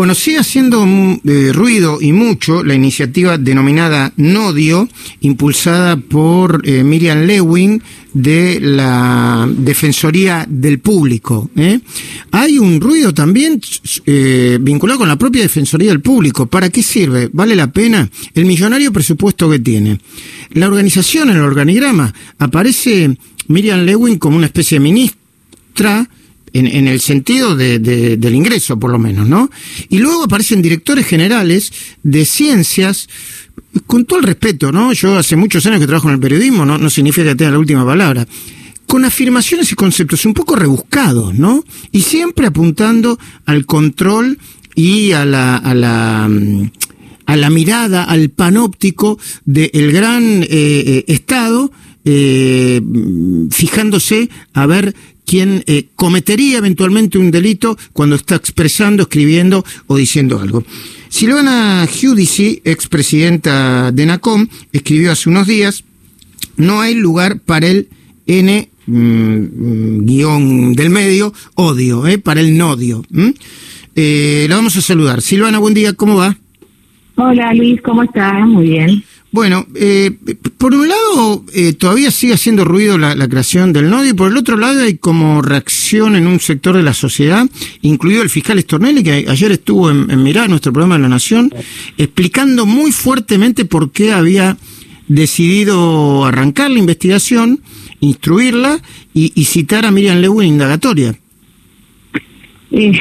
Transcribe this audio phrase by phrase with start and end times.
[0.00, 4.88] Bueno, sigue haciendo eh, ruido y mucho la iniciativa denominada Nodio,
[5.20, 7.82] impulsada por eh, Miriam Lewin
[8.14, 11.50] de la Defensoría del Público.
[11.54, 11.80] ¿eh?
[12.30, 13.60] Hay un ruido también
[14.62, 16.46] vinculado con la propia Defensoría del Público.
[16.46, 17.28] ¿Para qué sirve?
[17.30, 18.08] ¿Vale la pena?
[18.32, 20.00] El millonario presupuesto que tiene.
[20.52, 26.08] La organización, el organigrama, aparece Miriam Lewin como una especie de ministra,
[26.52, 29.50] en, el sentido de, del ingreso, por lo menos, ¿no?
[29.88, 31.72] Y luego aparecen directores generales
[32.02, 33.08] de ciencias,
[33.86, 34.92] con todo el respeto, ¿no?
[34.92, 37.58] Yo hace muchos años que trabajo en el periodismo, no, no significa que tenga la
[37.58, 38.26] última palabra,
[38.86, 41.64] con afirmaciones y conceptos un poco rebuscados, ¿no?
[41.92, 44.38] Y siempre apuntando al control
[44.74, 46.28] y a la, a la
[47.30, 51.70] a la mirada, al panóptico del gran eh, eh, Estado,
[52.04, 52.80] eh,
[53.52, 54.96] fijándose a ver
[55.30, 60.64] quien eh, cometería eventualmente un delito cuando está expresando, escribiendo o diciendo algo.
[61.08, 65.84] Silvana Giudici, expresidenta de NACOM, escribió hace unos días,
[66.56, 67.86] no hay lugar para el
[68.26, 73.04] N mm, guion del medio, odio, eh, para el nodio.
[73.94, 75.22] Eh, la vamos a saludar.
[75.22, 76.36] Silvana, buen día, ¿cómo va?
[77.14, 78.44] Hola Luis, ¿cómo estás?
[78.48, 79.04] Muy bien.
[79.32, 80.10] Bueno, eh,
[80.58, 84.36] por un lado eh, todavía sigue haciendo ruido la, creación del nodo y por el
[84.36, 87.46] otro lado hay como reacción en un sector de la sociedad,
[87.80, 91.54] incluido el fiscal Estornelli, que ayer estuvo en, en Mirá, nuestro programa de la Nación,
[91.96, 94.56] explicando muy fuertemente por qué había
[95.10, 97.60] decidido arrancar la investigación,
[97.98, 98.80] instruirla
[99.12, 101.16] y, citar a Miriam Lewin indagatoria.
[102.70, 102.92] Eh,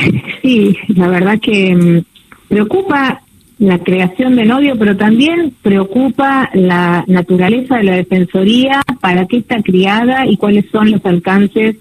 [0.42, 3.22] sí, la verdad que mm, preocupa
[3.60, 9.62] la creación de novio, pero también preocupa la naturaleza de la Defensoría, para qué está
[9.62, 11.76] criada y cuáles son los alcances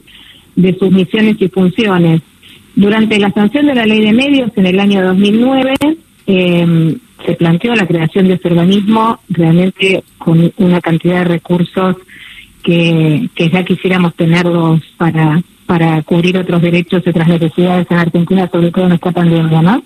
[0.57, 2.21] de sus misiones y funciones.
[2.75, 5.75] Durante la sanción de la ley de medios en el año 2009,
[6.27, 11.97] eh, se planteó la creación de este organismo realmente con una cantidad de recursos
[12.63, 18.49] que, que ya quisiéramos tenerlos para, para cubrir otros derechos y otras necesidades en Argentina,
[18.51, 19.83] sobre todo en esta pandemia, ¿no?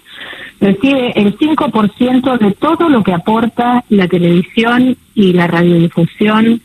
[0.62, 6.60] recibe el 5% de todo lo que aporta la televisión y la radiodifusión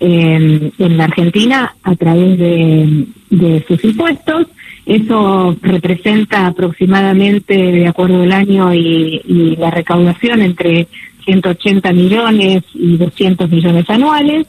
[0.00, 4.46] en la Argentina a través de, sus impuestos.
[4.84, 10.86] Eso representa aproximadamente, de acuerdo al año y, y la recaudación, entre
[11.24, 14.46] 180 millones y 200 millones anuales.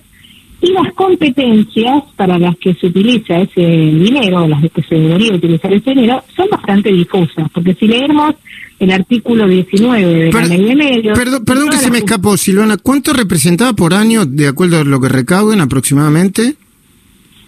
[0.61, 5.73] Y las competencias para las que se utiliza ese dinero, las que se debería utilizar
[5.73, 8.35] ese dinero, son bastante difusas, porque si leemos
[8.79, 11.17] el artículo 19 de la ley de medios...
[11.17, 14.99] Perdón, perdón que se me escapó, Silvana, ¿cuánto representaba por año, de acuerdo a lo
[14.99, 16.55] que recauden aproximadamente?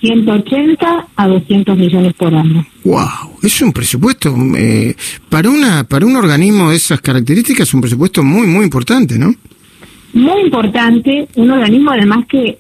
[0.02, 2.66] 180 a 200 millones por año.
[2.84, 4.96] Wow, es un presupuesto eh,
[5.30, 9.34] para una para un organismo de esas características es un presupuesto muy muy importante, ¿no?
[10.14, 12.58] Muy importante, un organismo además que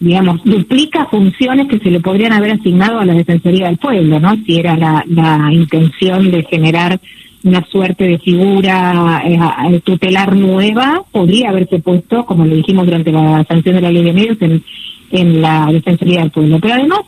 [0.00, 4.36] digamos, duplica funciones que se le podrían haber asignado a la Defensoría del Pueblo, ¿no?
[4.44, 7.00] Si era la, intención de generar
[7.42, 13.44] una suerte de figura eh, tutelar nueva, podría haberse puesto, como lo dijimos durante la
[13.44, 14.62] sanción de la ley de medios, en,
[15.10, 16.58] en la Defensoría del Pueblo.
[16.60, 17.00] Pero además,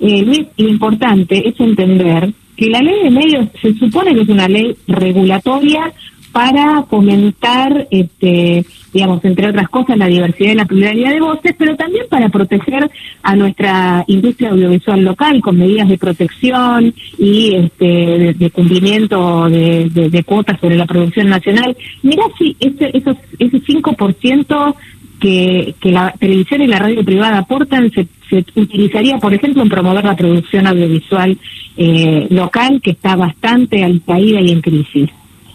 [0.00, 4.48] eh, lo importante es entender que la ley de medios se supone que es una
[4.48, 5.92] ley regulatoria
[6.36, 11.74] para fomentar, este, digamos, entre otras cosas, la diversidad y la pluralidad de voces, pero
[11.76, 12.90] también para proteger
[13.22, 20.60] a nuestra industria audiovisual local con medidas de protección y este, de, cumplimiento de, cuotas
[20.60, 21.74] sobre la producción nacional.
[22.02, 24.74] Mira si ese, esos, ese 5%
[25.18, 29.70] que, que la televisión y la radio privada aportan se, se utilizaría, por ejemplo, en
[29.70, 31.38] promover la producción audiovisual
[31.78, 35.08] eh, local, que está bastante al caída y en crisis.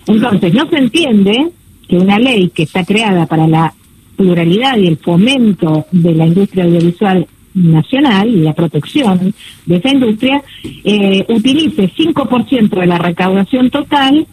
[0.08, 1.50] Entonces, no se entiende
[1.88, 3.74] que una ley que está creada para la
[4.16, 9.34] pluralidad y el fomento de la industria audiovisual nacional y la protección
[9.66, 10.42] de esa industria
[10.84, 14.26] eh, utilice 5% de la recaudación total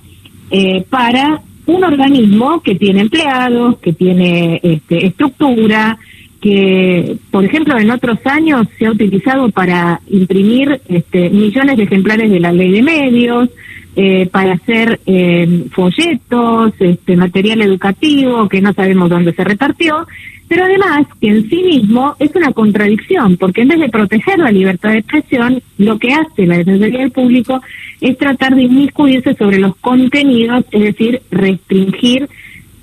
[0.51, 5.99] eh, para un organismo que tiene empleados, que tiene este, estructura,
[6.41, 12.31] que, por ejemplo, en otros años se ha utilizado para imprimir este, millones de ejemplares
[12.31, 13.51] de la ley de medios,
[14.01, 20.07] eh, para hacer eh, folletos, este, material educativo que no sabemos dónde se repartió,
[20.47, 24.53] pero además que en sí mismo es una contradicción, porque en vez de proteger la
[24.53, 27.61] libertad de expresión, lo que hace la Defensoría del Público
[28.01, 32.29] es tratar de inmiscuirse sobre los contenidos, es decir, restringir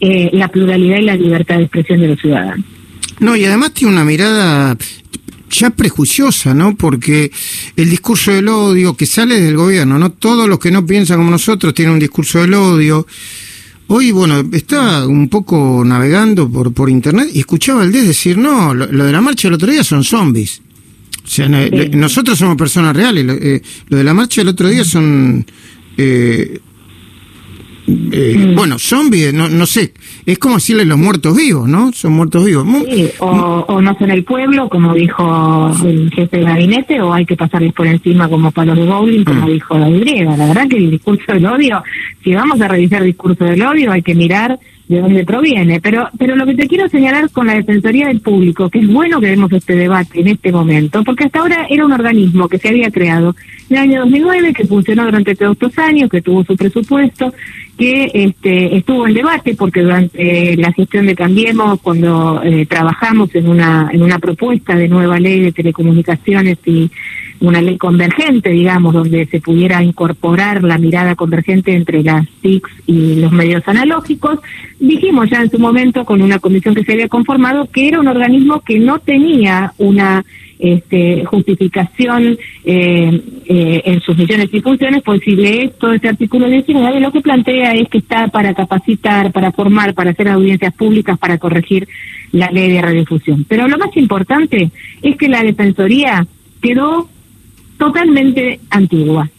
[0.01, 2.65] eh, la pluralidad y la libertad de expresión de los ciudadanos.
[3.21, 4.77] No, y además tiene una mirada
[5.59, 6.75] ya prejuiciosa, ¿no?
[6.75, 7.31] Porque
[7.75, 10.11] el discurso del odio que sale del gobierno, ¿no?
[10.11, 13.07] Todos los que no piensan como nosotros tienen un discurso del odio.
[13.87, 18.73] Hoy, bueno, estaba un poco navegando por, por internet y escuchaba el DES decir, no,
[18.73, 20.61] lo, de la marcha del otro día son zombies.
[21.23, 23.25] O sea, nosotros somos personas reales.
[23.25, 25.45] Lo, eh, lo, de la marcha del otro día son
[25.97, 26.59] eh,
[27.87, 28.55] eh, mm.
[28.55, 29.93] bueno, zombies, no, no sé,
[30.25, 31.91] es como decirle los muertos vivos, ¿no?
[31.93, 32.65] Son muertos vivos.
[32.89, 37.35] Sí, o, no son el pueblo, como dijo el jefe de gabinete, o hay que
[37.35, 39.51] pasarles por encima como palos de bowling, como mm.
[39.51, 40.35] dijo la griega.
[40.35, 41.83] La verdad que el discurso del odio,
[42.23, 45.81] si vamos a revisar el discurso del odio, hay que mirar de dónde proviene.
[45.81, 49.19] Pero, pero lo que te quiero señalar con la Defensoría del Público, que es bueno
[49.19, 52.69] que demos este debate en este momento, porque hasta ahora era un organismo que se
[52.69, 53.35] había creado
[53.69, 57.33] en el año 2009, que funcionó durante todos estos años, que tuvo su presupuesto,
[57.77, 63.49] que este, estuvo en debate, porque durante la gestión de Cambiemos, cuando eh, trabajamos en
[63.49, 66.89] una, en una propuesta de nueva ley de telecomunicaciones y
[67.39, 73.15] una ley convergente, digamos, donde se pudiera incorporar la mirada convergente entre las TICs y
[73.15, 74.39] los medios analógicos.
[74.79, 78.07] Dijimos ya en su momento, con una comisión que se había conformado, que era un
[78.07, 80.23] organismo que no tenía una
[80.59, 86.47] este, justificación eh, eh, en sus misiones y funciones, pues si lees todo este artículo
[86.47, 91.17] 19, lo que plantea es que está para capacitar, para formar, para hacer audiencias públicas,
[91.17, 91.87] para corregir
[92.31, 93.45] la ley de redifusión.
[93.47, 94.71] Pero lo más importante
[95.01, 96.25] es que la Defensoría
[96.61, 97.09] quedó
[97.77, 99.29] totalmente antigua,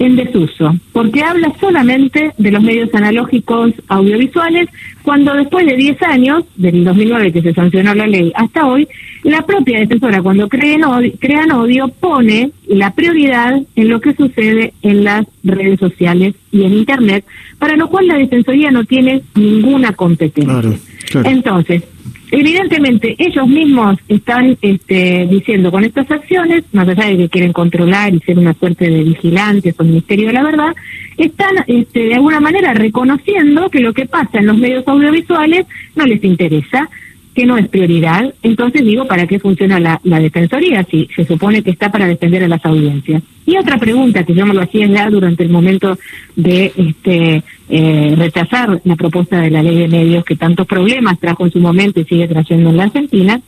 [0.00, 4.68] en desuso, porque habla solamente de los medios analógicos audiovisuales,
[5.02, 8.88] cuando después de 10 años, del 2009 que se sancionó la ley hasta hoy,
[9.24, 14.72] la propia defensora cuando crean odio, crean odio pone la prioridad en lo que sucede
[14.80, 17.26] en las redes sociales y en Internet,
[17.58, 20.78] para lo cual la Defensoría no tiene ninguna competencia.
[21.24, 21.82] Entonces,
[22.30, 28.14] evidentemente ellos mismos están este, diciendo con estas acciones, más allá de que quieren controlar
[28.14, 30.74] y ser una suerte de vigilantes o ministerio de la verdad,
[31.16, 35.66] están este, de alguna manera reconociendo que lo que pasa en los medios audiovisuales
[35.96, 36.88] no les interesa,
[37.34, 38.34] que no es prioridad.
[38.42, 42.48] Entonces digo, ¿para qué funciona la, defensoría si se supone que está para defender a
[42.48, 43.22] las audiencias?
[43.46, 45.98] Y otra pregunta que yo me lo hacía ya durante el momento
[46.36, 51.44] de este eh, rechazar la propuesta de la ley de medios que tantos problemas trajo
[51.44, 53.40] en su momento y sigue trayendo en la Argentina,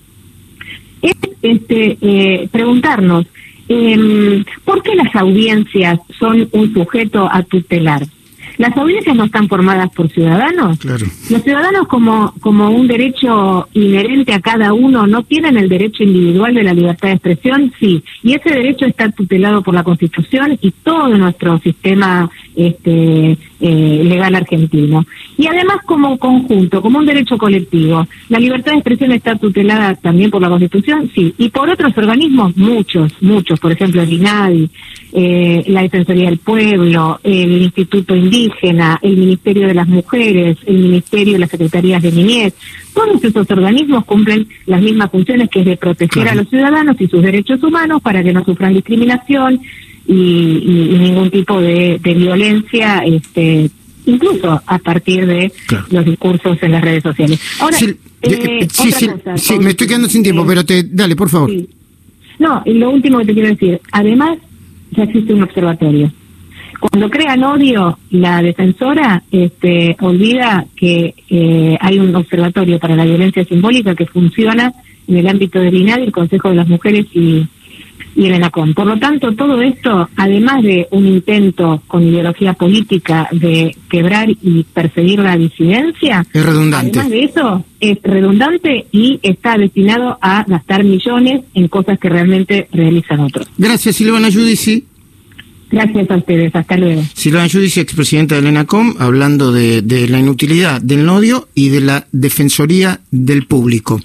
[1.02, 3.26] es este eh, preguntarnos
[3.68, 8.02] eh, ¿por qué las audiencias son un sujeto a tutelar?
[8.62, 10.78] Las audiencias no están formadas por ciudadanos.
[10.84, 16.54] Los ciudadanos como, como un derecho inherente a cada uno no tienen el derecho individual
[16.54, 18.04] de la libertad de expresión, sí.
[18.22, 24.36] Y ese derecho está tutelado por la Constitución y todo nuestro sistema este, eh, legal
[24.36, 25.04] argentino.
[25.42, 28.06] Y además como conjunto, como un derecho colectivo.
[28.28, 31.34] La libertad de expresión está tutelada también por la Constitución, sí.
[31.36, 33.58] Y por otros organismos, muchos, muchos.
[33.58, 34.70] Por ejemplo, el INADI,
[35.12, 41.32] eh, la Defensoría del Pueblo, el Instituto Indígena, el Ministerio de las Mujeres, el Ministerio
[41.32, 42.54] de las Secretarías de Niñez.
[42.94, 47.08] Todos esos organismos cumplen las mismas funciones que es de proteger a los ciudadanos y
[47.08, 49.60] sus derechos humanos para que no sufran discriminación
[50.06, 50.12] y,
[51.00, 53.70] ningún tipo de, violencia, este,
[54.06, 55.52] incluso a partir de
[55.90, 57.40] los discursos en las redes sociales.
[57.60, 58.68] Ahora, sí, eh,
[59.36, 61.50] sí, me estoy quedando sin tiempo, pero te, dale, por favor.
[62.38, 64.38] No, y lo último que te quiero decir, además
[64.90, 66.12] ya existe un observatorio.
[66.80, 73.44] Cuando crean odio, la defensora este, olvida que eh, hay un observatorio para la violencia
[73.44, 74.72] simbólica que funciona
[75.06, 77.46] en el ámbito del INADI, el Consejo de las Mujeres y,
[78.14, 78.74] y el ENACOM.
[78.74, 84.64] Por lo tanto, todo esto, además de un intento con ideología política de quebrar y
[84.64, 86.98] perseguir la disidencia, es redundante.
[86.98, 92.68] Además de eso, es redundante y está destinado a gastar millones en cosas que realmente
[92.72, 93.46] realizan otros.
[93.58, 94.84] Gracias, Silvana Judici.
[95.72, 97.02] Gracias a ustedes, hasta luego.
[97.14, 102.06] Silvana Judici, expresidenta del ENACOM, hablando de, de la inutilidad del odio y de la
[102.12, 103.98] defensoría del público.